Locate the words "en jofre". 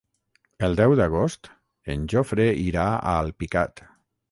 1.97-2.49